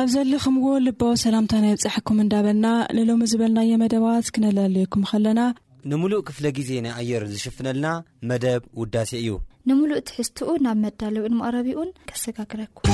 [0.00, 2.66] ኣብ ዘለኹምዎ ልባ ሰላምታ ናይ ብጻሐኩም እንዳበልና
[2.96, 5.40] ንሎሚ ዝበልናየ መደባት ክነላለየኩም ኸለና
[5.92, 7.88] ንሙሉእ ክፍለ ጊዜ ናይ ኣየር ዝሽፍነልና
[8.30, 9.28] መደብ ውዳሴ እዩ
[9.70, 12.92] ንምሉእ ትሕዝትኡ ናብ መዳለዊዕንምቕረቢኡን ከሰጋግረኩም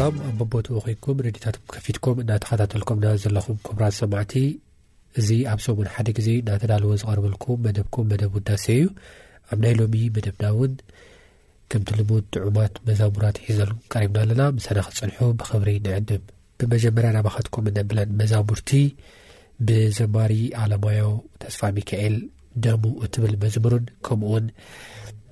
[0.00, 4.32] ላም ኣ መቦትኡ ኮይንኩም ነድታትኩም ከፊትኩም እናተኸታተልኩምና ዘለኹም ክብራት ሰማዕቲ
[5.20, 8.84] እዚ ኣብ ሰምን ሓደ ግዜ እናተዳልዎ ዝቀርበልኩም መደብኩም መደብ ውዳሴ እዩ
[9.52, 10.72] ኣብ ናይ ሎሚ መደብና እውን
[11.72, 16.24] ከምቲ ልሙድ ጥዑማት መዛሙራት ይሒዘልኩም ቀሪብና ኣለና ምሳና ክፅንሑ ብክብሪ ንዕድም
[16.60, 18.70] ብመጀመርያ ናባኸትኩም እነብለን መዛሙርቲ
[19.68, 21.04] ብዘማሪ ኣለማዮ
[21.44, 22.16] ተስፋ ሚካኤል
[22.66, 24.46] ደሙ እትብል መዝሙርን ከምኡውን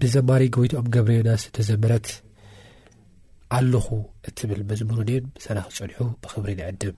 [0.02, 2.06] ብዘማሪ ጎበይትኦም ገብሬና ስተዘመረት
[3.56, 3.86] ኣለኹ
[4.28, 6.94] እትብል መዝሙሩንን ሰናኽጸኒሑ ብኽብሪ ንዕድብ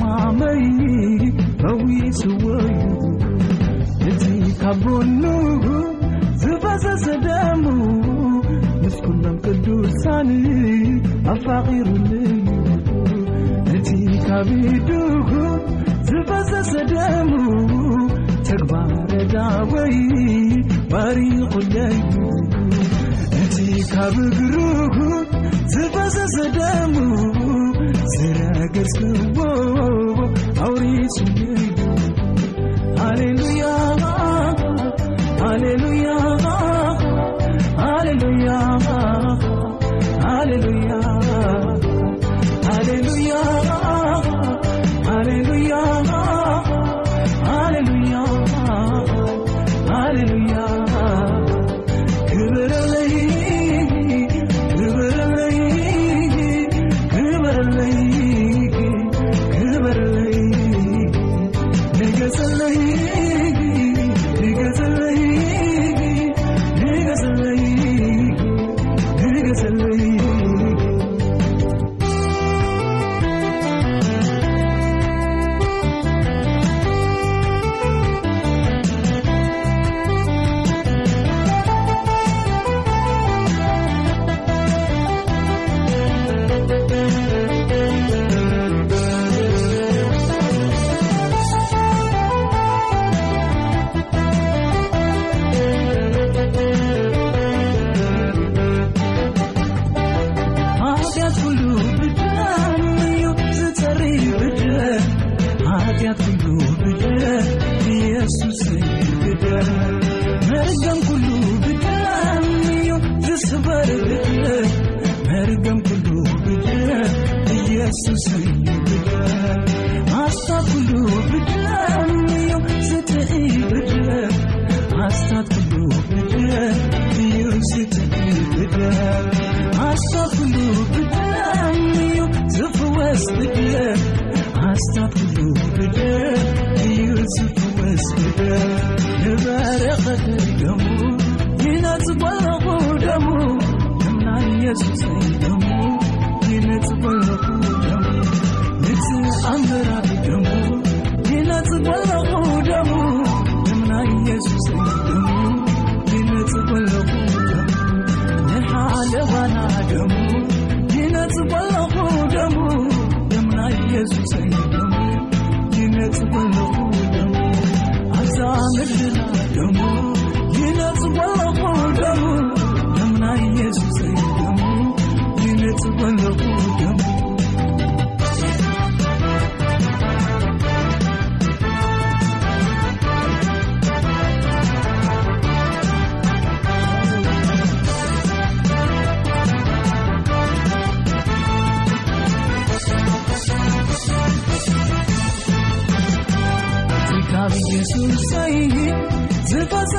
[0.00, 0.60] ማዕመይ
[1.62, 2.70] መዊስዎዩ
[4.10, 4.22] እቲ
[4.60, 5.64] ካብቦኑሁ
[6.42, 7.64] ዝበሰሰደሙ
[8.82, 10.30] ንስኩሎም ቅዱሳን
[11.32, 12.32] ኣፋቒሩለዩ
[13.76, 13.90] እቲ
[14.26, 15.30] ካብዱሁ
[16.08, 17.30] ዝበሰሰደሙ
[18.48, 19.96] ተግባረዳወይ
[20.92, 21.98] ባሪቑለዩ
[23.44, 23.56] እቲ
[23.92, 24.98] ካብ ግሩሁ
[25.74, 26.96] ዝበሰሰደሙ
[28.14, 29.38] ዝረገጽዎ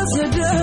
[0.08, 0.62] 写着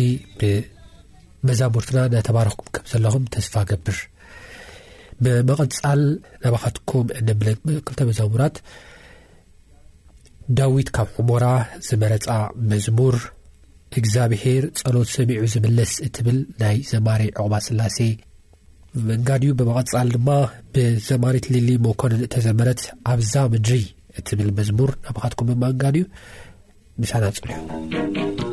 [0.00, 0.10] እቲ
[1.42, 3.96] ብመዛሙርትና ናተባረክኩም ከም ዘለኹም ተስፋ ገብር
[5.24, 6.00] ብመቐፃል
[6.44, 8.56] ናባካትኩም እነብክልተ መዛሙራት
[10.58, 11.44] ዳዊት ካብ ሕሞራ
[11.88, 12.28] ዝመረፃ
[12.70, 13.16] መዝሙር
[14.00, 17.98] እግዚኣብሄር ፀሎት ሰሚዑ ዝምልስ እትብል ናይ ዘማሪ ዕቑባ ስላሴ
[19.10, 20.28] መንጋድ ዩ ብመቐፃል ድማ
[20.76, 22.82] ብዘማሪት ሊሊ ሞኮኑን እተዘመረት
[23.14, 23.82] ኣብዛ ምድሪ
[24.20, 26.06] እትብል መዝሙር ናባኻትኩም ብመእንጋድ እዩ
[27.02, 28.50] ንሳናፅል እዩ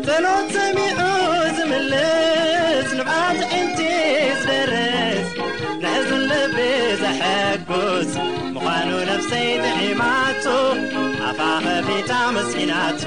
[0.08, 1.00] ተላ ሰሚዑ
[1.58, 3.80] ዝምልس ልبዓት ዕንቲ
[4.44, 5.30] ዝደርس
[5.84, 6.56] ንሕዝለብ
[7.02, 8.12] ዘحጉዝ
[8.58, 10.46] مዃኑ نفሰይተዒማቱ
[11.30, 13.04] ኣፋኸፊታመصኢናቶ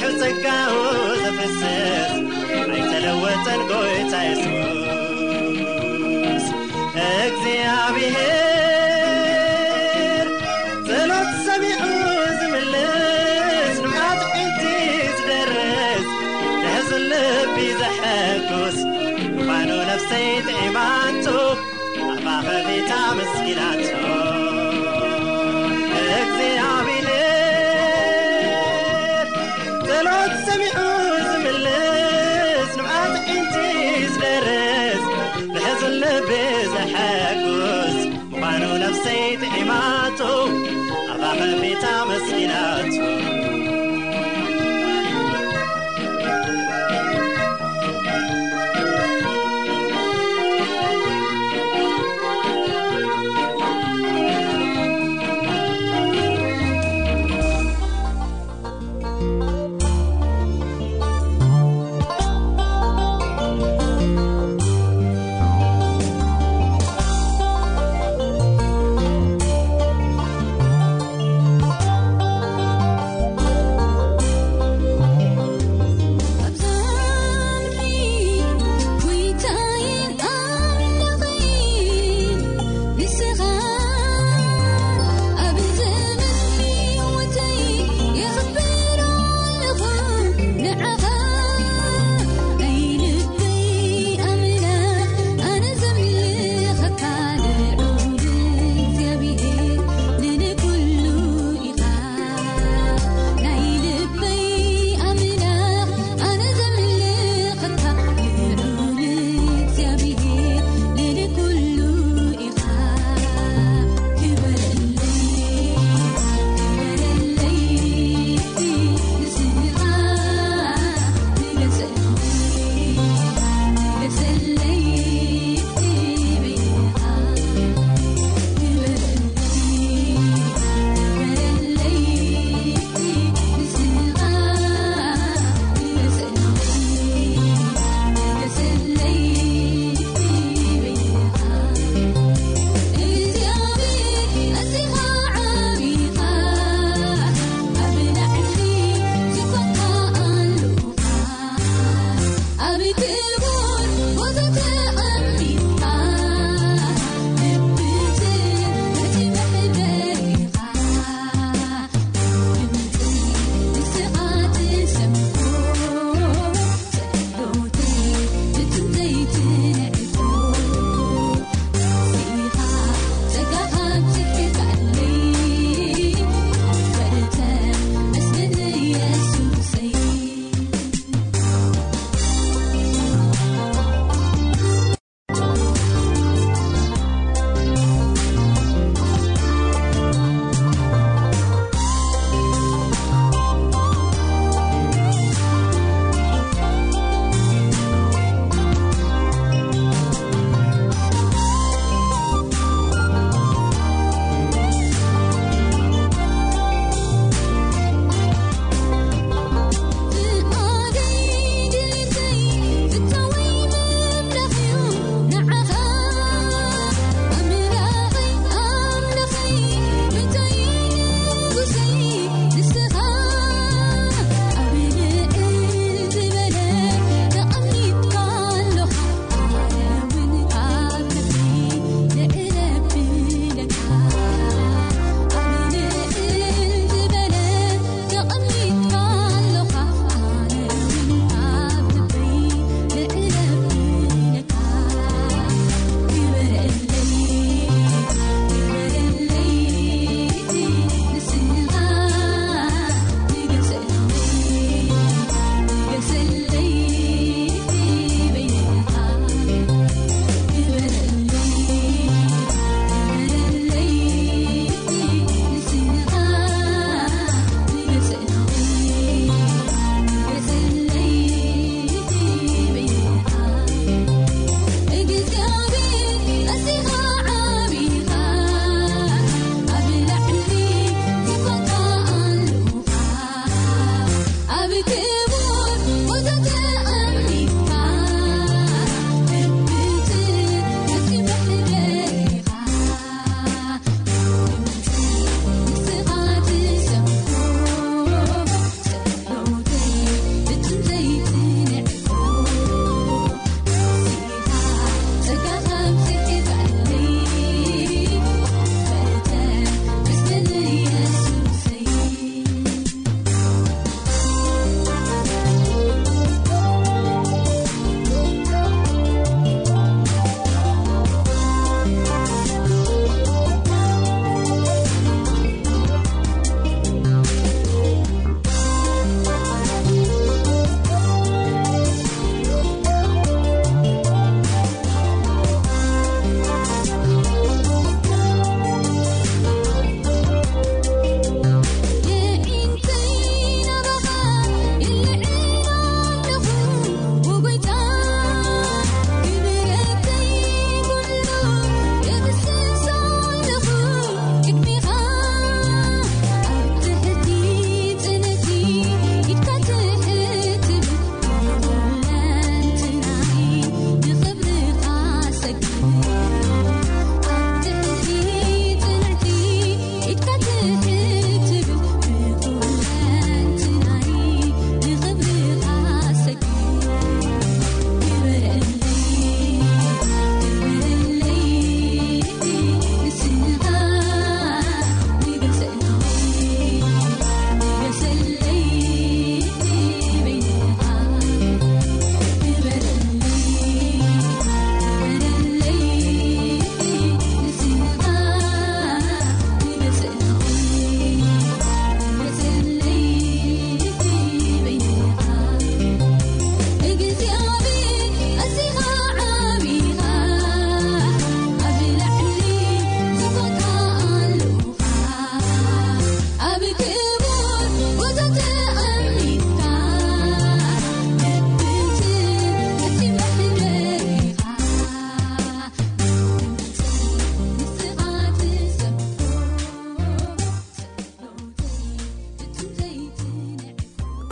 [0.18, 1.01] 再 كو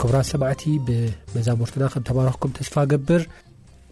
[0.01, 3.23] ክብራ ሰማዕቲ ብመዛሙርትና ከም ተባረክኩም ተስፋ ገብር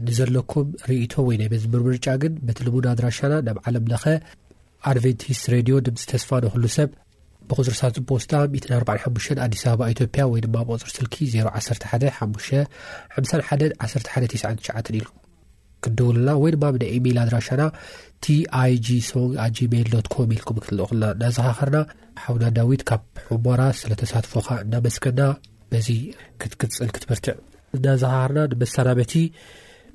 [0.06, 4.06] ንዘለኩም ርእቶ ወይ ናይ መዝር ምርጫ ግን በቲ ልሙን ኣድራሻና ናብ ዓለምለኸ
[4.92, 6.90] ኣድቨንቲስ ሬድዮ ድምፂ ተስፋ ንክሉ ሰብ
[7.50, 8.32] ብቅፅር ሳብ ፅበውስጣ
[8.78, 15.08] 45 ኣዲስ ኣበባ ኢትዮጵያ ወይማ ብቅፅር ስልኪ 011 51 119 ኢል
[15.86, 17.62] ክዲውሉና ወይድማ ብናይ ኢሜይል ኣድራሻና
[18.24, 18.38] ቲ
[18.74, 19.26] ይጂ ሶ
[19.60, 21.78] ጂሜል ዶትኮም ኢልኩም ክትል ክሉና ናዝካኽርና
[22.26, 25.22] ሓውና ዳዊት ካብ ሕሞራ ስለተሳትፎካ እዳመስገና
[25.72, 25.88] በዚ
[26.42, 27.38] ክትክፅን ክትበርትዕ
[27.78, 29.14] እናዝሓሃርና ንመሳናመቲ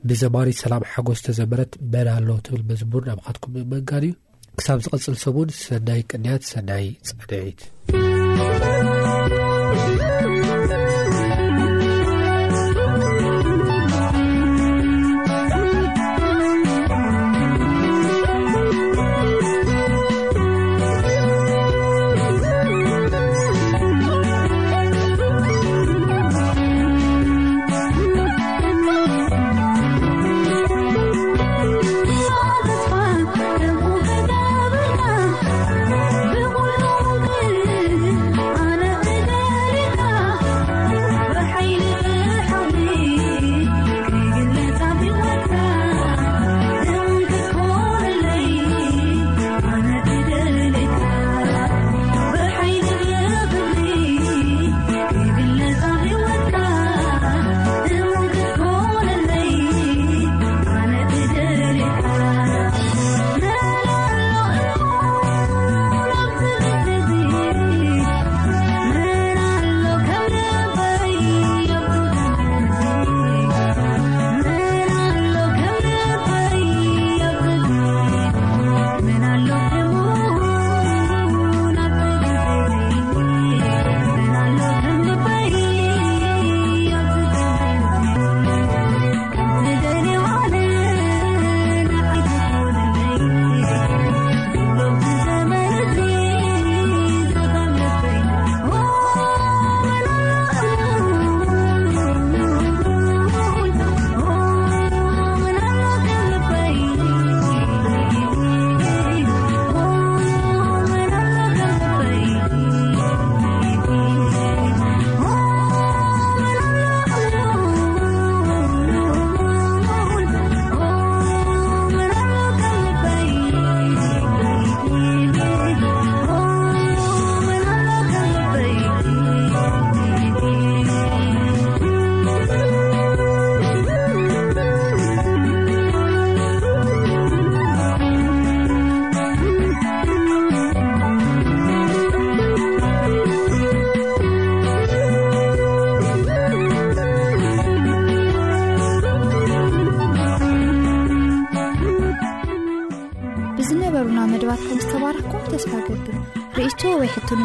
[0.09, 4.15] ብዘማሪ ሰላም ሓጎስ ተዘመረት መና ኣለዉ ትብል መዝቡርን ኣብ ካትኩም ብምንጋን እዩ
[4.59, 7.63] ክሳብ ዝቐፅል ሰብን ሰናይ ቅንያት ሰናይ ፅዕንዒት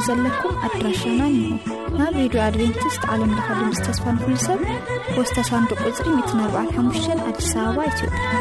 [0.10, 4.62] ዘለኩም ኣድራሻና ንሆም ናብ ሬድዮ ኣድቨንቲስት ዓለም ድኻዶም ዝተስፋ ንክሉ ሰብ
[5.15, 8.38] ፖስታሻንዱ ቅፅሪ ት45ሙሽተን ኣዲስ ኣበባ ኢትዮጵያ